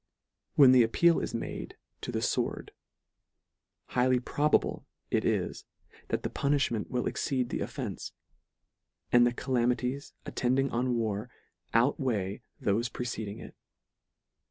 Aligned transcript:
When 0.55 0.71
the 0.71 0.81
appeal 0.81 1.19
is 1.19 1.35
made 1.35 1.77
to 2.01 2.11
the 2.11 2.21
fword, 2.25 2.69
highly 3.89 4.19
probable 4.19 4.87
it 5.11 5.23
is, 5.23 5.63
that 6.07 6.23
the 6.23 6.29
punifliment 6.31 6.89
will 6.89 7.05
exceed 7.05 7.49
the 7.49 7.59
offence; 7.59 8.11
and 9.11 9.27
the 9.27 9.31
calamities 9.31 10.13
attending 10.25 10.71
on 10.71 10.95
war 10.95 11.29
out 11.75 11.99
weigh 11.99 12.41
thole 12.59 12.81
preceding 12.91 13.37
it. 13.37 13.55